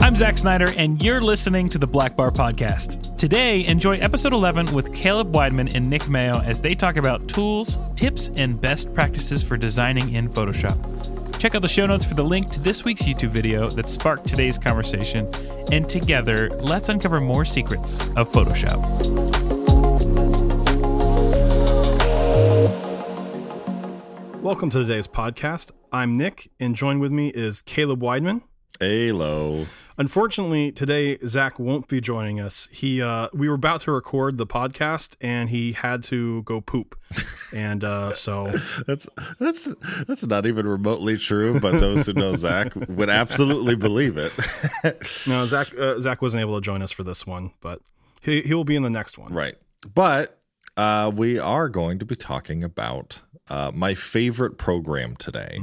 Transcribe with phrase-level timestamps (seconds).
[0.00, 3.16] I'm Zack Snyder, and you're listening to the Blackbar Podcast.
[3.16, 7.78] Today, enjoy episode 11 with Caleb Weidman and Nick Mayo as they talk about tools,
[7.94, 11.38] tips, and best practices for designing in Photoshop.
[11.38, 14.26] Check out the show notes for the link to this week's YouTube video that sparked
[14.26, 15.30] today's conversation,
[15.70, 19.21] and together, let's uncover more secrets of Photoshop.
[24.42, 25.70] Welcome to today's podcast.
[25.92, 28.42] I'm Nick, and joined with me is Caleb Weidman.
[28.80, 29.66] Halo.
[29.96, 32.68] Unfortunately, today Zach won't be joining us.
[32.72, 36.98] He uh, we were about to record the podcast, and he had to go poop,
[37.54, 38.48] and uh, so
[38.84, 39.08] That's
[39.38, 39.72] that's
[40.08, 44.32] that's not even remotely true, but those who know Zach would absolutely believe it.
[45.28, 47.80] no, Zach uh, Zack wasn't able to join us for this one, but
[48.20, 49.32] he he will be in the next one.
[49.32, 49.54] right.
[49.94, 50.36] But
[50.76, 53.20] uh, we are going to be talking about
[53.52, 55.58] uh, my favorite program today,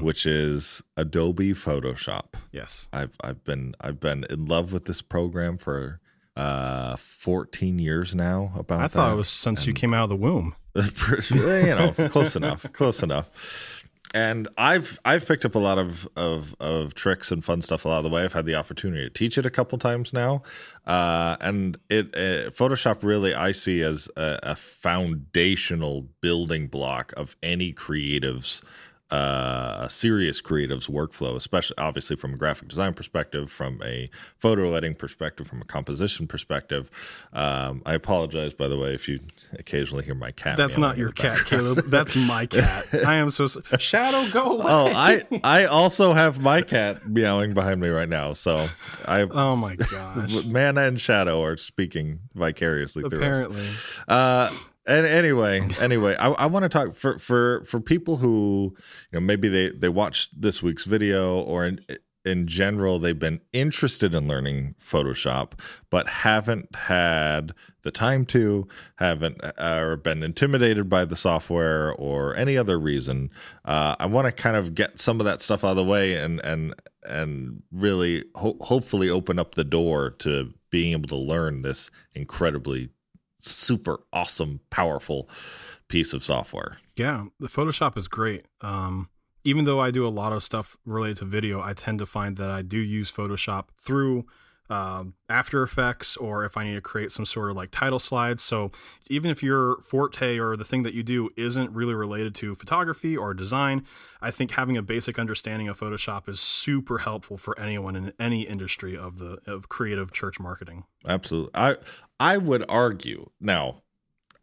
[0.00, 2.34] which is Adobe Photoshop.
[2.52, 2.88] Yes.
[2.92, 6.00] I've I've been I've been in love with this program for
[6.36, 9.14] uh 14 years now about I thought that.
[9.14, 10.54] it was since you came out of the womb.
[10.76, 13.73] you know, close enough, close enough.
[14.14, 18.04] And I've I've picked up a lot of, of of tricks and fun stuff along
[18.04, 18.22] the way.
[18.22, 20.42] I've had the opportunity to teach it a couple times now,
[20.86, 27.72] uh, and it Photoshop really I see as a, a foundational building block of any
[27.72, 28.62] creatives
[29.14, 34.72] uh, a serious creatives workflow, especially obviously from a graphic design perspective, from a photo
[34.72, 36.90] editing perspective, from a composition perspective.
[37.32, 39.20] Um, I apologize, by the way, if you
[39.52, 40.56] occasionally hear my cat.
[40.56, 41.38] That's not your cat.
[41.46, 41.84] Caleb.
[41.86, 42.86] That's my cat.
[43.06, 43.46] I am so
[43.78, 44.24] Shadow.
[44.32, 44.64] Go away.
[44.66, 48.32] Oh, I I also have my cat meowing behind me right now.
[48.32, 48.66] So
[49.06, 50.44] I Oh my gosh.
[50.44, 53.38] man and shadow are speaking vicariously through us.
[53.44, 53.66] Apparently.
[54.08, 54.50] Uh,
[54.86, 58.74] and anyway, anyway, I, I want to talk for for for people who
[59.12, 61.80] you know maybe they they watched this week's video or in
[62.24, 65.52] in general they've been interested in learning Photoshop
[65.90, 67.52] but haven't had
[67.82, 73.30] the time to haven't uh, or been intimidated by the software or any other reason.
[73.64, 76.14] Uh, I want to kind of get some of that stuff out of the way
[76.14, 76.74] and and
[77.04, 82.88] and really ho- hopefully open up the door to being able to learn this incredibly
[83.44, 85.28] super awesome, powerful
[85.88, 86.78] piece of software.
[86.96, 88.46] Yeah, the Photoshop is great.
[88.60, 89.08] Um,
[89.44, 92.36] even though I do a lot of stuff related to video, I tend to find
[92.38, 94.24] that I do use Photoshop through
[94.70, 98.42] um, After Effects or if I need to create some sort of like title slides.
[98.42, 98.70] So
[99.08, 103.16] even if your forte or the thing that you do isn't really related to photography
[103.16, 103.84] or design,
[104.20, 108.42] I think having a basic understanding of Photoshop is super helpful for anyone in any
[108.42, 110.84] industry of the of creative church marketing.
[111.06, 111.52] Absolutely.
[111.54, 111.76] I
[112.18, 113.82] I would argue now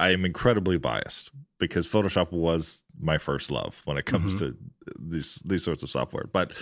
[0.02, 1.30] I am incredibly biased
[1.60, 4.58] because Photoshop was my first love when it comes to
[5.00, 6.26] these these sorts of software.
[6.34, 6.54] But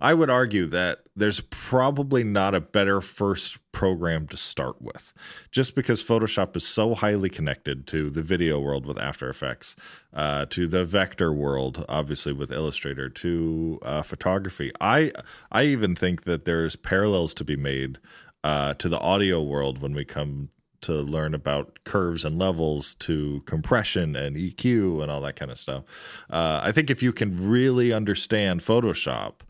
[0.00, 5.12] I would argue that there's probably not a better first program to start with,
[5.52, 9.76] just because Photoshop is so highly connected to the video world with After Effects,
[10.12, 14.72] uh, to the vector world, obviously with Illustrator, to uh, photography.
[14.80, 15.12] I
[15.52, 17.98] I even think that there's parallels to be made
[18.42, 20.50] uh, to the audio world when we come
[20.82, 25.58] to learn about curves and levels to compression and EQ and all that kind of
[25.58, 25.84] stuff.
[26.30, 29.40] Uh, I think if you can really understand Photoshop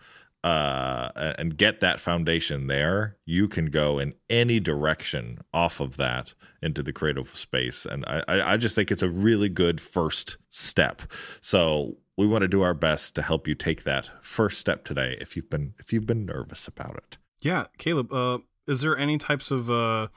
[0.45, 6.35] uh, and get that foundation there, you can go in any direction off of that
[6.63, 7.85] into the creative space.
[7.85, 11.03] And I, I just think it's a really good first step.
[11.41, 15.17] So we want to do our best to help you take that first step today
[15.21, 17.17] if you've been if you've been nervous about it.
[17.41, 20.09] Yeah, Caleb, uh, is there any types of uh,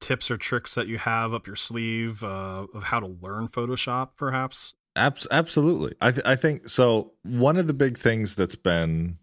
[0.00, 4.10] tips or tricks that you have up your sleeve uh, of how to learn Photoshop,
[4.16, 4.74] perhaps?
[4.96, 5.94] Abs- absolutely.
[6.00, 7.12] I th- I think so.
[7.22, 9.18] One of the big things that's been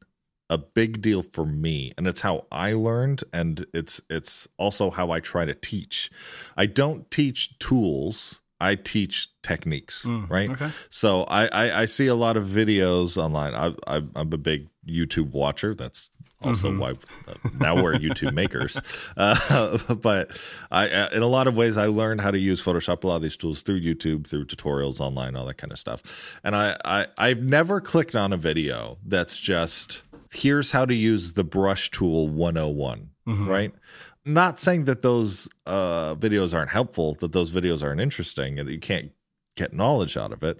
[0.50, 5.12] a big deal for me, and it's how I learned, and it's it's also how
[5.12, 6.10] I try to teach.
[6.56, 8.42] I don't teach tools.
[8.58, 10.50] I teach techniques, Mm, right?
[10.50, 10.70] okay.
[10.90, 13.54] So I, I I see a lot of videos online.
[13.54, 15.76] I, I I'm a big YouTube watcher.
[15.76, 16.10] That's
[16.42, 16.78] also Mhm.
[16.80, 18.80] why uh, now we're YouTube makers.
[19.18, 20.32] Uh, but
[20.72, 23.16] I, uh, in a lot of ways, I learned how to use Photoshop, a lot
[23.18, 26.38] of these tools through YouTube, through tutorials online, all that kind of stuff.
[26.44, 30.04] And I, I I've never clicked on a video that's just
[30.34, 33.48] here's how to use the brush tool 101, Mhm.
[33.48, 33.74] right?
[34.26, 38.74] Not saying that those uh, videos aren't helpful, that those videos aren't interesting, and that
[38.74, 39.12] you can't
[39.56, 40.58] get knowledge out of it.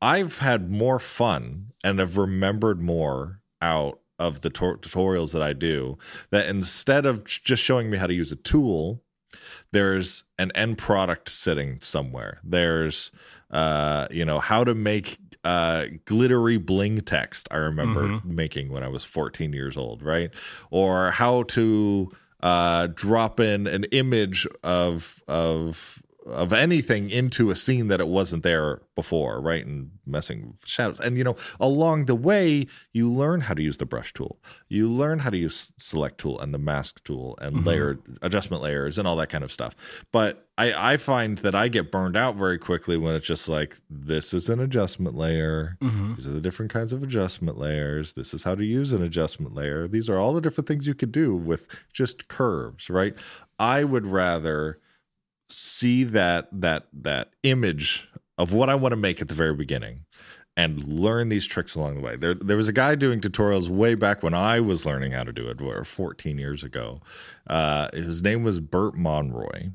[0.00, 5.52] I've had more fun and have remembered more out of the tor- tutorials that I
[5.52, 5.98] do
[6.30, 9.02] that instead of just showing me how to use a tool,
[9.72, 12.38] there's an end product sitting somewhere.
[12.44, 13.10] There's
[13.50, 18.34] uh, you know, how to make uh, glittery bling text I remember Mm-hmm.
[18.34, 20.30] making when I was 14 years old, right?
[20.70, 22.10] Or how to
[22.42, 28.42] uh, drop in an image of of of anything into a scene that it wasn't
[28.42, 29.64] there before, right?
[29.64, 31.00] And messing with shadows.
[31.00, 34.38] And you know, along the way, you learn how to use the brush tool.
[34.68, 37.66] You learn how to use select tool and the mask tool and mm-hmm.
[37.66, 40.04] layer adjustment layers and all that kind of stuff.
[40.12, 43.78] But I, I find that I get burned out very quickly when it's just like
[43.88, 45.76] this is an adjustment layer.
[45.80, 46.14] Mm-hmm.
[46.16, 48.12] These are the different kinds of adjustment layers.
[48.12, 49.88] This is how to use an adjustment layer.
[49.88, 53.14] These are all the different things you could do with just curves, right?
[53.58, 54.78] I would rather
[55.52, 58.08] see that that that image
[58.38, 60.04] of what I want to make at the very beginning
[60.56, 62.16] and learn these tricks along the way.
[62.16, 65.32] There there was a guy doing tutorials way back when I was learning how to
[65.32, 67.00] do it, or 14 years ago.
[67.46, 69.70] Uh, his name was Bert Monroy,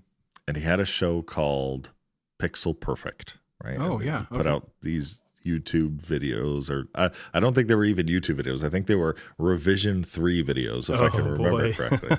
[0.47, 1.91] and he had a show called
[2.39, 3.37] Pixel Perfect.
[3.63, 3.77] Right?
[3.79, 4.25] Oh, And yeah.
[4.29, 4.49] put Okay.
[4.49, 8.63] out these YouTube videos, or I, I don't think they were even YouTube videos.
[8.63, 11.73] I think they were Revision3 videos, if I can Oh, remember boy.
[11.73, 12.17] correctly.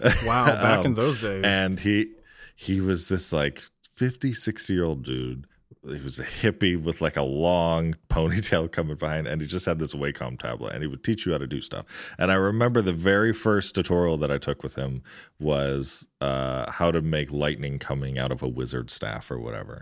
[0.26, 1.44] Wow, back in Um, those days.
[1.44, 2.12] and he
[2.58, 3.62] he was this like
[3.94, 5.46] 56 year old dude.
[5.84, 9.78] He was a hippie with like a long ponytail coming behind and he just had
[9.78, 11.86] this wacom tablet and he would teach you how to do stuff.
[12.18, 15.04] And i remember the very first tutorial that i took with him
[15.38, 19.80] was uh, how to make lightning coming out of a wizard staff or whatever.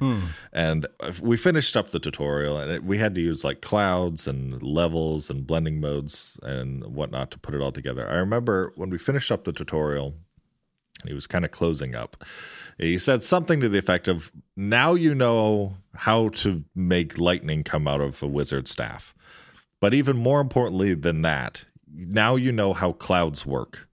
[0.52, 0.86] And
[1.22, 5.30] we finished up the tutorial and it, we had to use like clouds and levels
[5.30, 8.06] and blending modes and whatnot to put it all together.
[8.06, 10.14] I remember when we finished up the tutorial
[11.08, 12.24] he was kind of closing up.
[12.78, 17.88] He said something to the effect of, Now you know how to make lightning come
[17.88, 19.14] out of a wizard staff.
[19.80, 23.88] But even more importantly than that, now you know how clouds work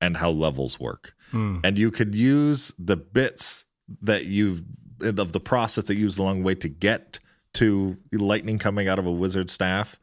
[0.00, 1.14] and how levels work.
[1.30, 1.58] Hmm.
[1.64, 3.64] And you could use the bits
[4.02, 4.62] that you've
[5.00, 7.20] of the process that you used along the way to get
[7.54, 9.98] to lightning coming out of a wizard staff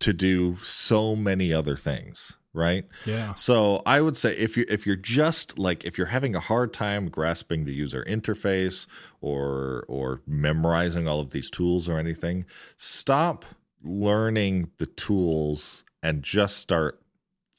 [0.00, 2.84] to do so many other things, right?
[3.06, 3.34] Yeah.
[3.34, 6.72] So I would say if you if you're just like if you're having a hard
[6.72, 8.86] time grasping the user interface
[9.20, 12.44] or or memorizing all of these tools or anything,
[12.76, 13.44] stop
[13.82, 17.00] learning the tools and just start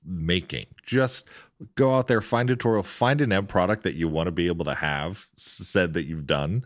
[0.05, 0.65] making.
[0.85, 1.27] Just
[1.75, 4.47] go out there, find a tutorial, find an end product that you want to be
[4.47, 6.63] able to have said that you've done,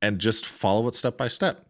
[0.00, 1.66] and just follow it step by step.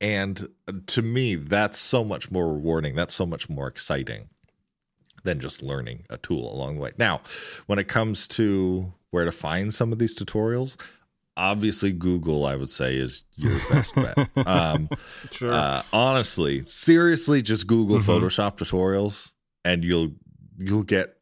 [0.00, 2.94] And uh, to me, that's so much more rewarding.
[2.94, 4.28] That's so much more exciting
[5.28, 6.92] than just learning a tool along the way.
[6.98, 7.20] Now,
[7.66, 10.76] when it comes to where to find some of these tutorials,
[11.36, 14.16] obviously Google, I would say, is your best bet.
[14.46, 14.88] Um,
[15.32, 15.52] Sure.
[15.52, 19.32] uh, honestly, seriously, just Google Photoshop tutorials,
[19.64, 20.12] and you'll
[20.58, 21.14] you'll get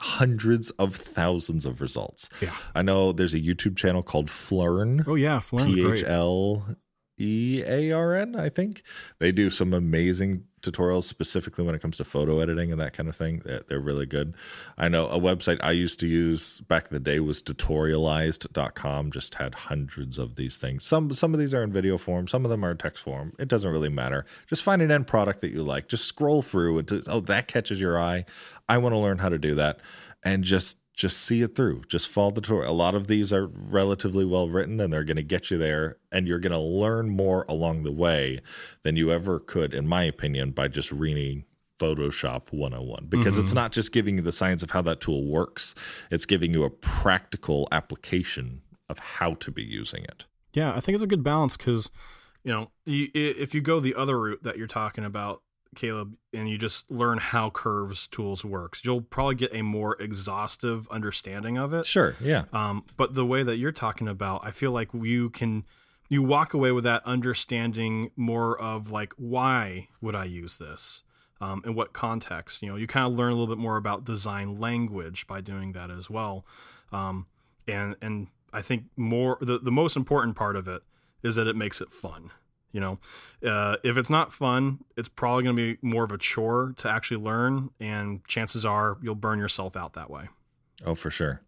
[0.00, 2.28] hundreds of thousands of results.
[2.40, 2.54] Yeah.
[2.74, 5.04] I know there's a YouTube channel called Phlearn.
[5.08, 6.00] oh yeah, Phlearn's P great.
[6.00, 6.66] H L
[7.18, 8.82] E A R N, I think.
[9.18, 13.08] They do some amazing tutorials specifically when it comes to photo editing and that kind
[13.08, 13.42] of thing.
[13.44, 14.34] They're, really good.
[14.76, 19.36] I know a website I used to use back in the day was tutorialized.com, just
[19.36, 20.84] had hundreds of these things.
[20.84, 23.32] Some some of these are in video form, some of them are in text form.
[23.38, 24.24] It doesn't really matter.
[24.46, 25.88] Just find an end product that you like.
[25.88, 28.24] Just scroll through and oh that catches your eye.
[28.68, 29.78] I want to learn how to do that
[30.24, 31.82] and just just see it through.
[31.86, 32.72] Just follow the tutorial.
[32.72, 35.96] A lot of these are relatively well written and they're going to get you there
[36.10, 38.40] and you're going to learn more along the way
[38.82, 41.44] than you ever could, in my opinion, by just reading
[41.78, 43.54] Photoshop 101 because it's mm-hmm.
[43.54, 45.76] not just giving you the science of how that tool works,
[46.10, 50.26] it's giving you a practical application of how to be using it.
[50.52, 51.92] Yeah, I think it's a good balance because,
[52.42, 55.42] you know, if you go the other route that you're talking about,
[55.76, 60.88] Caleb, and you just learn how curves tools works, you'll probably get a more exhaustive
[60.90, 61.86] understanding of it.
[61.86, 62.14] Sure.
[62.20, 62.44] Yeah.
[62.52, 65.64] Um, but the way that you're talking about, I feel like you can
[66.08, 71.02] you walk away with that understanding more of like why would I use this,
[71.40, 72.62] um, in what context.
[72.62, 75.72] You know, you kind of learn a little bit more about design language by doing
[75.72, 76.46] that as well.
[76.92, 77.26] Um,
[77.66, 80.82] and and I think more the the most important part of it
[81.22, 82.30] is that it makes it fun.
[82.72, 82.98] You know,
[83.46, 86.90] uh, if it's not fun, it's probably going to be more of a chore to
[86.90, 90.28] actually learn, and chances are you'll burn yourself out that way.
[90.84, 91.40] Oh, for sure.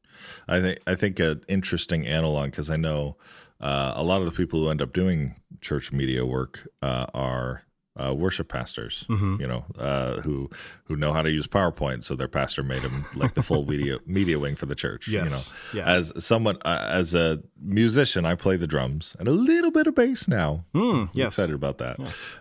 [0.48, 3.16] I think I think an interesting analog because I know
[3.60, 7.64] uh, a lot of the people who end up doing church media work uh, are
[8.02, 9.04] uh, worship pastors.
[9.08, 10.48] You know, uh, who
[10.84, 13.98] who know how to use PowerPoint, so their pastor made them like the full media
[14.06, 15.06] media wing for the church.
[15.08, 15.52] Yes.
[15.72, 15.92] You know, Yeah.
[15.96, 19.94] as someone uh, as a musician, I play the drums and a little bit of
[19.94, 20.64] bass now.
[20.74, 21.28] Mm, I'm yes.
[21.38, 21.98] excited about that.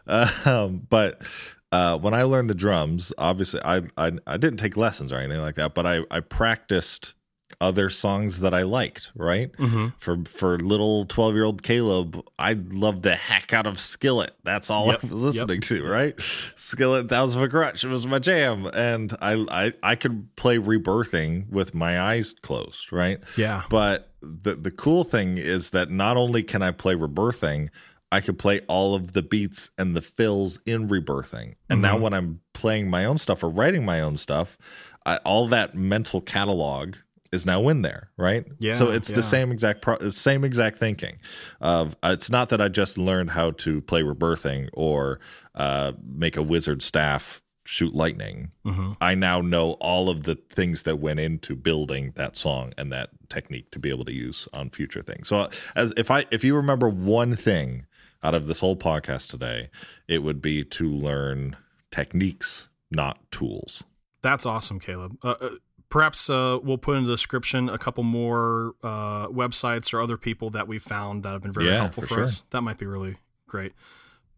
[0.46, 1.22] Um, but
[1.72, 5.42] uh, when I learned the drums, obviously I, I I didn't take lessons or anything
[5.42, 7.16] like that, but I I practiced
[7.62, 9.52] other songs that I liked, right?
[9.54, 9.88] Mm-hmm.
[9.98, 14.32] For for little 12-year-old Caleb, I loved the heck out of Skillet.
[14.44, 16.20] That's all Yep, I was listening to, right?
[16.22, 18.66] Skillet Thousand Foot Krutch It was my jam.
[18.68, 23.20] And I, I I could play rebirthing with my eyes closed, right?
[23.36, 23.64] Yeah.
[23.70, 27.70] But the the cool thing is that not only can I play rebirthing,
[28.12, 31.56] I could play all of the beats and the fills in rebirthing.
[31.70, 34.58] And now when I'm playing my own stuff or writing my own stuff,
[35.06, 36.96] I, all that mental catalog
[37.32, 38.46] is now in there, right?
[38.58, 39.16] Yeah, So it's yeah.
[39.18, 41.18] the same exact pro- same exact thinking.
[41.62, 45.20] Of uh, it's not that I just learned how to play rebirthing or
[45.56, 48.52] uh, make a wizard staff shoot lightning.
[48.66, 48.94] Mm-hmm.
[49.00, 53.10] I now know all of the things that went into building that song and that
[53.30, 55.28] technique to be able to use on future things.
[55.28, 57.86] So uh, as if I if you remember one thing
[58.24, 59.70] out of this whole podcast today,
[60.08, 61.58] it would be to learn
[61.92, 63.84] techniques, not tools.
[64.22, 65.18] That's awesome, Caleb.
[65.24, 65.50] Uh, uh,
[65.90, 70.50] perhaps uh, we'll put in the description a couple more uh, websites or other people
[70.52, 72.24] that we've found that have been very Yeah, helpful for for, sure.
[72.26, 72.46] us.
[72.52, 73.18] That might be really
[73.48, 73.74] great.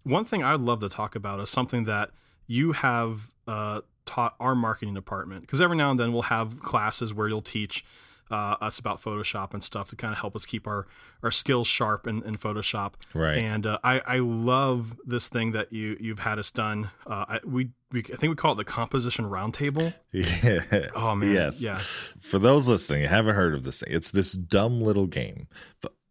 [0.03, 2.09] One thing I'd love to talk about is something that
[2.47, 7.13] you have uh, taught our marketing department because every now and then we'll have classes
[7.13, 7.85] where you'll teach
[8.31, 10.87] uh, us about Photoshop and stuff to kind of help us keep our,
[11.21, 12.93] our skills sharp in, in Photoshop.
[13.13, 13.37] Right.
[13.37, 16.89] And uh, I, I love this thing that you you've had us done.
[17.05, 19.93] Uh, I, we, we I think we call it the composition roundtable.
[20.11, 20.87] Yeah.
[20.95, 21.61] Oh man, Yes.
[21.61, 21.77] yeah,
[22.19, 23.93] For those listening, you haven't heard of this thing.
[23.93, 25.47] It's this dumb little game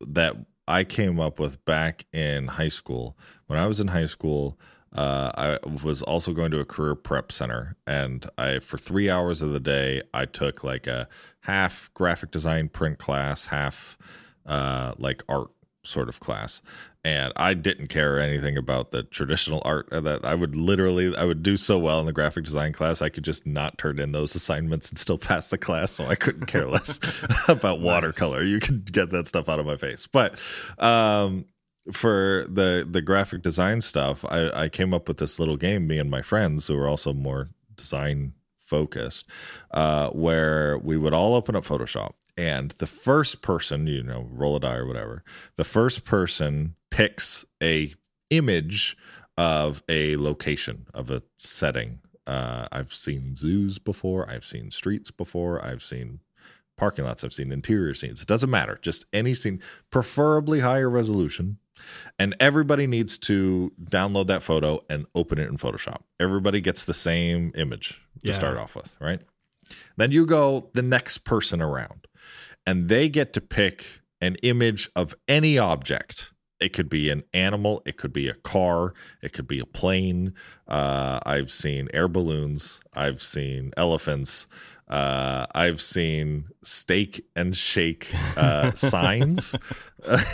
[0.00, 0.36] that
[0.68, 3.16] I came up with back in high school.
[3.46, 4.58] When I was in high school,
[4.92, 9.40] uh, I was also going to a career prep center, and I for three hours
[9.40, 11.08] of the day I took like a
[11.40, 13.96] half graphic design print class, half
[14.46, 15.50] uh, like art
[15.82, 16.62] sort of class.
[17.02, 20.20] And i didn't care anything about the traditional art that.
[20.22, 23.24] I would literally i would do so well in the graphic design class i could
[23.24, 26.66] just not turn in those assignments and still pass the class so i couldn't care
[26.66, 27.00] less
[27.48, 28.42] about watercolor.
[28.42, 30.06] You could get that stuff out of my face.
[30.06, 30.38] But
[30.78, 31.46] um
[31.92, 35.98] for the the graphic design stuff i i came up with this little game me
[35.98, 39.26] and my friends who were also more design focused
[39.72, 44.56] uh where we would all open up photoshop and the first person you know roll
[44.56, 45.24] a die or whatever
[45.56, 47.94] the first person picks a
[48.30, 48.96] image
[49.36, 52.00] of a location of a setting.
[52.26, 56.20] Uh i've seen zoos before i've seen streets before i've seen
[56.76, 58.20] parking lots i've seen interior scenes.
[58.20, 59.60] It doesn't matter just any scene
[59.90, 61.58] preferably higher resolution
[62.18, 66.02] and everybody needs to download that photo and open it in Photoshop.
[66.18, 68.34] Everybody gets the same image to Yeah.
[68.34, 69.20] start off with, right?
[69.96, 72.06] Then you go the next person around,
[72.66, 76.32] and they get to pick an image of any object.
[76.60, 80.34] It could be an animal, it could be a car, it could be a plane.
[80.68, 84.46] Uh, I've seen air balloons, I've seen elephants,
[84.90, 89.56] uh, I've seen steak and shake uh, signs.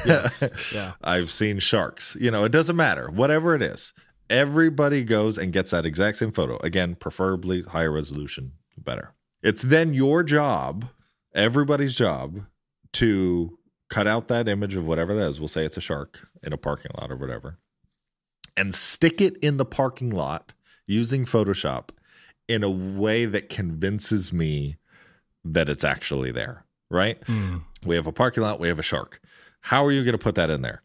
[0.07, 0.93] yes, yeah.
[1.03, 2.17] I've seen sharks.
[2.19, 3.11] You know, it doesn't matter.
[3.11, 3.93] Whatever it is,
[4.31, 6.57] everybody goes and gets that exact same photo.
[6.63, 9.13] Again, preferably higher resolution, better.
[9.43, 10.87] It's then your job,
[11.35, 12.41] everybody's job,
[12.95, 13.59] to
[13.91, 15.39] cut out that image of whatever that is.
[15.39, 17.59] We'll say it's a shark in a parking lot or whatever,
[18.57, 20.55] and stick it in the parking lot
[20.87, 21.91] using Photoshop
[22.49, 24.77] in a way that convinces me
[25.45, 26.65] that it's actually there.
[26.91, 27.19] Right?
[27.27, 27.59] Hmm.
[27.85, 29.21] We have a parking lot, we have a shark.
[29.63, 30.83] How are you going to put that in there?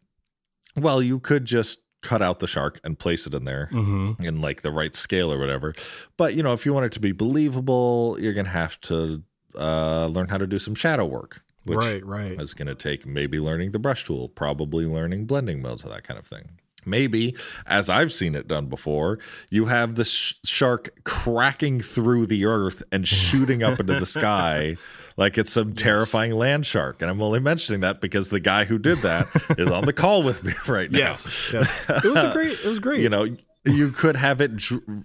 [0.75, 4.25] Well, you could just cut out the shark and place it in there Mm-hmm.
[4.25, 5.73] in like the right scale or whatever.
[6.17, 9.21] But, you know, if you want it to be believable, you're going to have to
[9.55, 12.41] uh, learn how to do some shadow work, which Right, right.
[12.41, 16.17] is going to take maybe learning the brush tool, probably learning blending modes that kind
[16.17, 16.57] of thing.
[16.85, 17.35] Maybe,
[17.65, 19.19] as I've seen it done before,
[19.49, 24.75] you have the sh- shark cracking through the earth and shooting up into the sky
[25.17, 27.01] like it's some terrifying land shark.
[27.01, 30.23] And I'm only mentioning that because the guy who did that is on the call
[30.23, 30.99] with me right now.
[30.99, 31.89] Yes, yes.
[31.89, 32.51] It was a great.
[32.51, 33.01] It was great.
[33.01, 33.25] You know,
[33.63, 34.51] you could have it,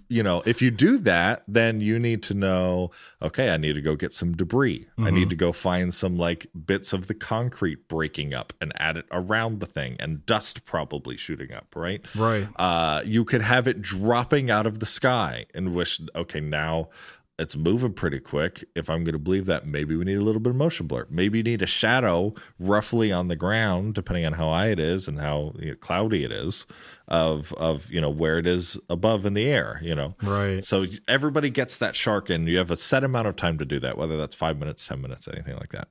[0.07, 2.89] you know, if you do that, then you need to know,
[3.21, 4.87] okay, I need to go get some debris.
[4.97, 8.97] I need to go find some like bits of the concrete breaking up and add
[8.97, 12.03] it around the thing and dust probably shooting up, right?
[12.15, 12.47] Right.
[12.55, 16.89] Uh, you could have it dropping out of the sky and wish, okay, now
[17.39, 18.63] it's moving pretty quick.
[18.73, 21.05] If I'm going to believe that, maybe we need a little bit of motion blur.
[21.09, 25.07] Maybe you need a shadow roughly on the ground, depending on how high it is
[25.07, 26.65] and how you know, cloudy it is,
[27.07, 29.79] of of you know where it is above in the air.
[29.83, 30.63] You know, Right.
[30.63, 33.79] so everybody gets that shark and You have a set amount of time to do
[33.81, 35.89] that, whether that's five minutes, ten minutes, anything like that,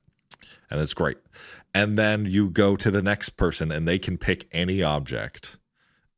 [0.70, 1.18] and it's great.
[1.74, 5.58] And then you go to the next person, and they can pick any object,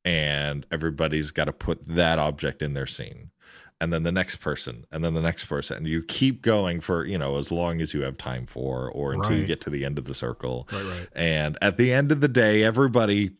[0.04, 3.30] and everybody's got to put that object in their scene.
[3.80, 7.04] And then the next person and then the next person and you keep going for
[7.04, 9.84] you know as long as you have time for or until you get to the
[9.84, 10.68] end of the circle.
[10.72, 11.08] Right, right.
[11.14, 13.30] and at the end of the day everybody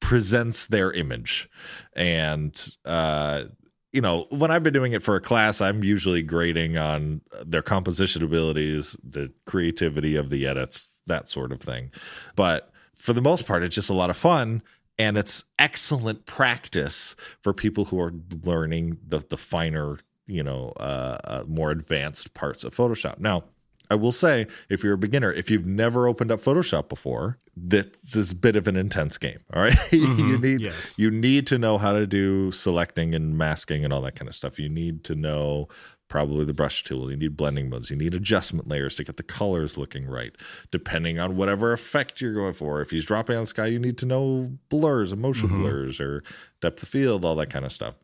[0.00, 1.48] presents their image.
[1.94, 3.44] And uh
[3.92, 7.62] you know when i've been doing it for a class i'm usually grading on their
[7.62, 11.92] composition abilities the creativity of the edits that sort of thing.
[12.34, 14.62] But for the most part it's just a lot of fun
[14.98, 18.12] and it's excellent practice for people who are
[18.44, 23.44] learning the the finer you know uh, uh more advanced parts of photoshop now
[23.90, 28.16] I will say, if you're a beginner, if you've never opened up Photoshop before, this
[28.16, 29.38] is a bit of an intense game.
[29.52, 29.76] All right?
[29.92, 30.98] you need yes.
[30.98, 34.34] you need to know how to do selecting and masking and all that kind of
[34.34, 34.58] stuff.
[34.58, 35.68] You need to know
[36.14, 37.10] probably the brush tool.
[37.10, 37.90] You need blending modes.
[37.90, 40.32] You need adjustment layers to get the colors looking right,
[40.70, 42.80] depending on whatever effect you're going for.
[42.80, 46.22] If he's dropping on the sky, you need to know blurs and motion blurs or
[46.60, 47.96] depth of field, all that kind of stuff.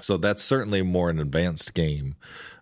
[0.00, 2.14] So that's certainly more an advanced game.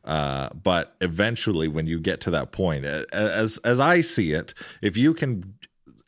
[0.07, 4.97] Uh, but eventually, when you get to that point, as as I see it, if
[4.97, 5.52] you can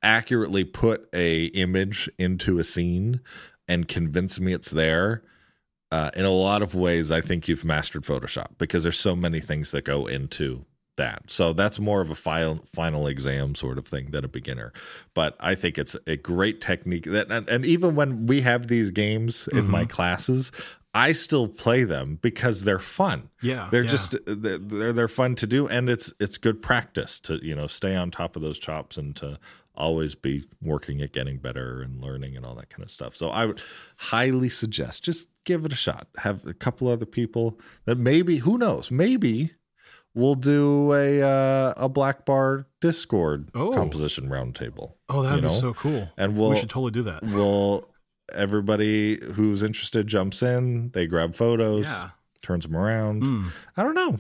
[0.02, 3.21] accurately put a image into a scene
[3.68, 5.23] and convince me it's there,
[5.94, 9.38] uh, in a lot of ways, I think you've mastered Photoshop because there's so many
[9.38, 10.64] things that go into
[10.96, 11.22] that.
[11.28, 14.72] So that's more of a final final exam sort of thing than a beginner.
[15.14, 18.90] But I think it's a great technique that and, and even when we have these
[18.90, 20.50] games in my classes,
[20.94, 23.30] I still play them because they're fun.
[23.42, 23.88] Yeah, They're yeah.
[23.88, 27.94] just they're they're fun to do and it's it's good practice to, you know, stay
[27.94, 29.38] on top of those chops and to
[29.76, 33.16] always be working at getting better and learning and all that kind of stuff.
[33.16, 33.60] So I would
[33.96, 36.06] highly suggest just give it a shot.
[36.18, 39.52] Have a couple other people that maybe who knows, maybe
[40.14, 43.72] we'll do a uh, a Blackbar discord Oh.
[43.72, 45.52] composition roundtable Oh, that'd be know?
[45.52, 46.08] so cool.
[46.16, 47.22] and we'll we should totally do that.
[47.24, 47.90] we'll
[48.32, 52.10] everybody who's interested jumps in they grab photos Yeah.
[52.42, 53.48] turns them around Hmm.
[53.76, 54.18] i don't know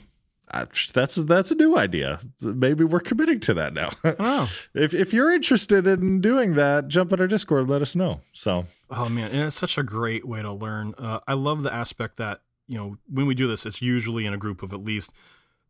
[0.52, 5.12] I, that's that's a new idea maybe we're committing to that now I if if
[5.12, 9.30] you're interested in doing that jump in our discord let us know so Oh man,
[9.30, 10.94] and it's such a great way to learn.
[10.96, 14.32] Uh, I love the aspect that you know when we do this, it's usually in
[14.32, 15.12] a group of at least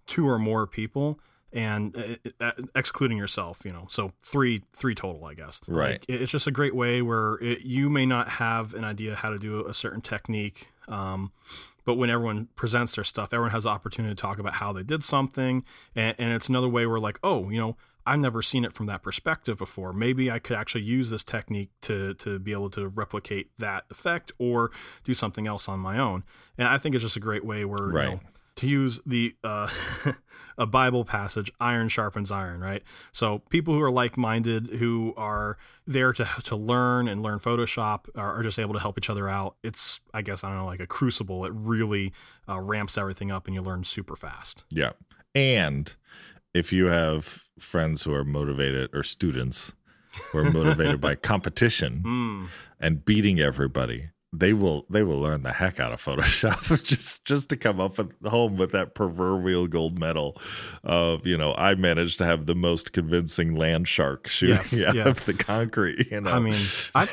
[0.06, 1.18] two or more people,
[1.52, 3.62] and uh, uh, excluding yourself.
[3.64, 5.62] You know, so three three total, I guess.
[5.66, 5.92] Right.
[5.92, 9.30] Like, it's just a great way where it, you may not have an idea how
[9.30, 10.68] to do a certain technique.
[10.86, 11.32] Um,
[11.84, 14.82] but when everyone presents their stuff, everyone has the opportunity to talk about how they
[14.82, 18.66] did something, and, and it's another way where like, oh, you know, I've never seen
[18.66, 19.94] it from that perspective before.
[19.94, 24.30] Maybe I could actually use this technique to to be able to replicate that effect
[24.38, 24.70] or
[25.04, 26.22] do something else on my own.
[26.58, 28.10] And I think it's just a great way where you Right.
[28.10, 28.20] know,
[28.56, 29.68] to use the uh,
[30.58, 32.82] a Bible passage, iron sharpens iron, right?
[33.12, 38.06] So people who are like minded, who are there to to learn and learn Photoshop,
[38.14, 39.56] are, are just able to help each other out.
[39.64, 41.44] It's I guess I don't know, like a crucible.
[41.44, 42.12] It really
[42.48, 44.64] uh, ramps everything up, and you learn super fast.
[44.70, 44.92] yeah
[45.36, 45.96] and
[46.54, 49.74] if you have friends who are motivated or students
[50.30, 52.46] who are motivated by competition Mm.
[52.78, 57.48] and beating everybody they will they will learn the heck out of photoshop just just
[57.50, 60.36] to come up at home with that proverbial gold medal
[60.82, 64.94] of you know i managed to have the most convincing land shark shooting Yes, out
[64.94, 65.08] yeah.
[65.08, 66.54] of the concrete you know I mean,
[66.94, 67.06] I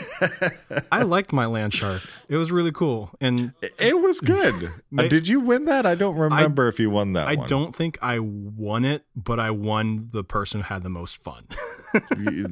[0.91, 2.01] I liked my land shark.
[2.29, 4.53] It was really cool, and it was good
[4.97, 7.75] Uh, did you win that i don't remember if you won that I one don't
[7.75, 11.45] think I won it, but I won the person who had the most fun.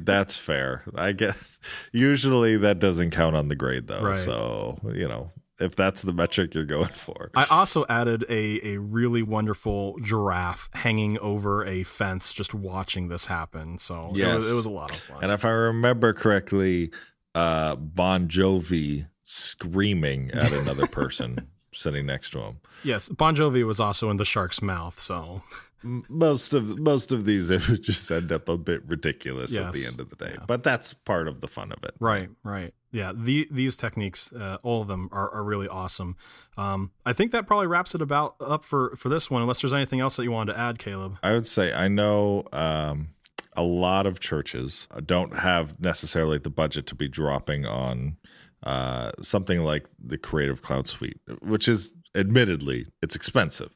[0.04, 1.58] that's fair i guess
[1.92, 4.16] usually that doesn't count on the grade though Right.
[4.18, 4.59] so
[4.94, 9.22] you know if that's the metric you're going for I also added a, a really
[9.22, 13.76] wonderful giraffe hanging over a fence, just watching this happen.
[13.78, 14.36] So it, Yes.
[14.36, 15.18] was, it was a lot of fun.
[15.22, 16.90] And if I remember correctly,
[17.34, 21.48] uh, Bon Jovi screaming at another person
[21.80, 22.58] sitting next to him.
[22.84, 24.98] yes, Bon Jovi was also in the shark's mouth.
[24.98, 25.42] So
[25.82, 30.10] Most of most of these images end up a bit ridiculous at the end of
[30.10, 30.44] the day, Yeah.
[30.46, 31.94] but that's part of the fun of it.
[32.00, 33.12] right, right, yeah.
[33.14, 36.16] The, these techniques, uh, all of them, are, are really awesome.
[36.58, 39.40] Um, I think that probably wraps it about up for for this one.
[39.42, 41.16] Unless there's anything else that you wanted to add, Caleb.
[41.22, 43.14] I would say I know um,
[43.56, 48.16] a lot of churches don't have necessarily the budget to be dropping on
[48.62, 53.74] uh, something like the Creative Cloud Suite, which is admittedly it's expensive.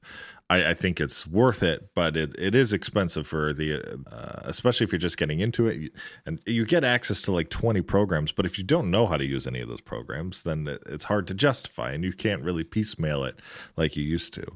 [0.50, 4.84] I, I think it's worth it, but it, it is expensive for the, uh, especially
[4.84, 5.92] if you're just getting into it,
[6.26, 8.30] and you get access to like 20 programs.
[8.30, 11.04] But if you don't know how to use any of those programs, then it, it's
[11.04, 13.40] hard to justify, and you can't really piecemeal it
[13.76, 14.46] like you used to.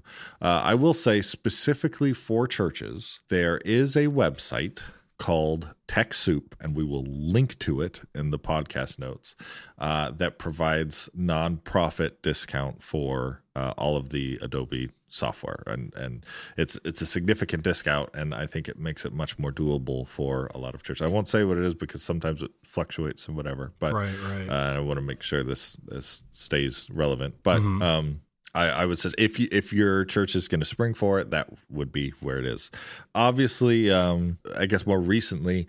[0.43, 4.83] Uh, I will say specifically for churches, there is a website
[5.19, 9.35] called TechSoup, and we will link to it in the podcast notes,
[9.79, 16.25] uh, that provides nonprofit discount for uh, all of the Adobe software, and and
[16.57, 20.49] it's it's a significant discount, and I think it makes it much more doable for
[20.55, 21.03] a lot of churches.
[21.03, 24.49] I won't say what it is because sometimes it fluctuates and whatever, but Right, right.
[24.49, 27.43] uh, I want to make sure this this stays relevant.
[27.43, 28.21] But um,
[28.55, 31.31] I, I would say if you if your church is going to spring for it,
[31.31, 32.71] that would be where it is.
[33.15, 35.67] Obviously, um, I guess more recently,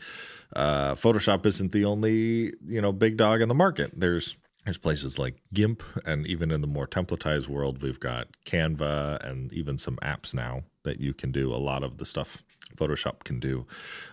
[0.55, 3.91] uh, Photoshop isn't the only you know big dog in the market.
[3.95, 9.23] There's there's places like GIMP, and even in the more templatized world, we've got Canva
[9.25, 12.43] and even some apps now that you can do a lot of the stuff
[12.75, 13.65] Photoshop can do.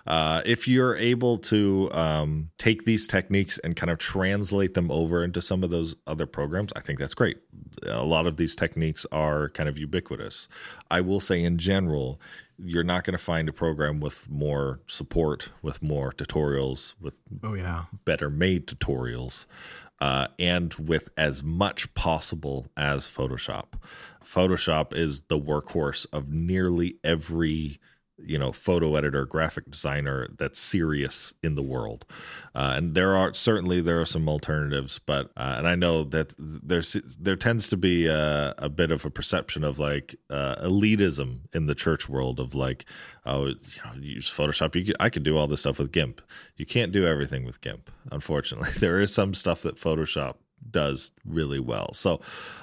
[0.07, 5.23] Uh, if you're able to um, take these techniques and kind of translate them over
[5.25, 7.38] into some of those other programs, I think that's great.
[7.85, 10.49] A lot of these techniques are kind of ubiquitous.
[10.90, 12.21] I will say, in general,
[12.59, 17.55] you're not going to find a program with more support, with more tutorials, with Oh
[17.55, 17.85] yeah.
[18.05, 19.47] better made tutorials
[20.01, 23.75] uh, and with as much possible as Photoshop.
[24.25, 27.79] Photoshop is the workhorse of nearly every
[28.19, 32.07] you know photo editor graphic designer that's serious in the world.
[32.55, 36.33] Uh, and there are certainly there are some alternatives but uh, and i know that
[36.39, 41.41] there's there tends to be a, a bit of a perception of like uh, elitism
[41.53, 42.87] in the church world of like
[43.27, 46.21] oh you know you use photoshop you i could do all this stuff with gimp.
[46.57, 48.71] You can't do everything with gimp unfortunately.
[48.87, 50.37] There is some stuff that photoshop
[50.71, 51.93] does really well.
[51.93, 52.21] So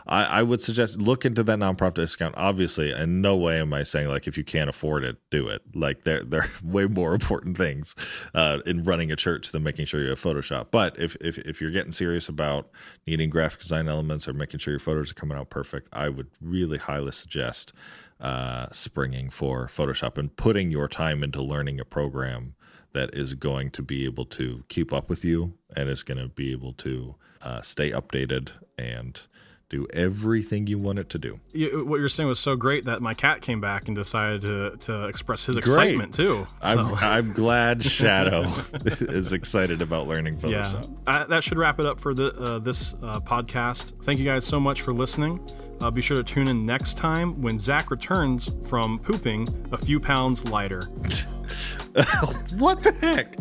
[0.07, 2.35] I, I, would suggest look into that nonprofit discount.
[2.37, 5.61] Obviously, in no way am I saying like if you can't afford it, do it.
[5.73, 7.95] Like there there are way more important things
[8.33, 10.67] uh, in running a church than making sure you have Photoshop.
[10.71, 12.69] But if, if if you're getting serious about
[13.07, 16.27] needing graphic design elements or making sure your photos are coming out perfect, I would
[16.41, 17.73] really highly suggest
[18.19, 22.55] uh, springing for Photoshop and putting your time into learning a program
[22.93, 26.27] that is going to be able to keep up with you and is going to
[26.27, 29.27] be able to uh, stay updated and
[29.69, 31.39] do everything you want it to do.
[31.51, 34.77] You, what you're saying was so great that my cat came back and decided to,
[34.77, 36.45] to express his excitement too.
[36.61, 38.41] I'm, I'm glad Shadow
[38.85, 40.97] is excited about learning yeah, Photoshop.
[41.07, 43.93] uh, that should wrap it up for the, uh, this uh, podcast.
[44.03, 45.39] Thank you guys so much for listening.
[45.81, 49.99] Uh, be sure to tune in next time when Zach returns from pooping a few
[49.99, 50.81] pounds lighter.
[52.57, 53.35] what the heck?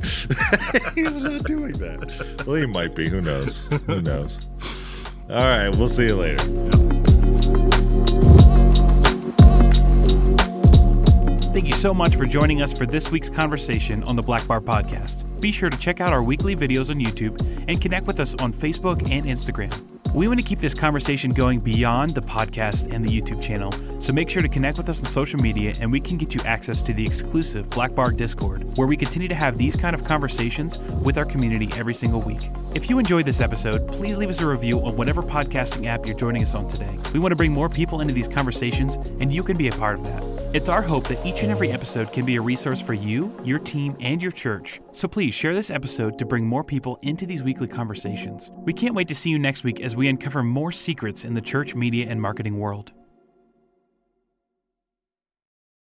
[0.95, 2.45] He's not doing that.
[2.47, 3.09] Well, he might be.
[3.09, 3.69] Who knows?
[3.87, 4.49] Who knows?
[5.33, 5.75] All right.
[5.77, 6.37] We'll see you later.
[11.53, 15.25] Thank you so much for joining us for this week's conversation on the Blackbar Podcast.
[15.41, 18.53] Be sure to check out our weekly videos on YouTube and connect with us on
[18.53, 19.92] Facebook and Instagram.
[20.15, 24.13] We want to keep this conversation going beyond the podcast and the YouTube channel, so
[24.13, 26.83] make sure to connect with us on social media and we can get you access
[26.83, 31.17] to the exclusive Blackbar Discord, where we continue to have these kind of conversations with
[31.17, 32.51] our community every single week.
[32.75, 36.15] If you enjoyed this episode, please leave us a review on whatever podcasting app you're
[36.15, 36.95] joining us on today.
[37.15, 39.99] We want to bring more people into these conversations, and you can be a part
[39.99, 40.42] of that.
[40.55, 43.59] It's our hope that each and every episode can be a resource for you, your
[43.59, 44.83] team, and your church.
[44.93, 48.53] So please share this episode to bring more people into these weekly conversations.
[48.57, 51.41] We can't wait to see you next week as we uncover more secrets in the
[51.41, 52.93] church, media, and marketing world.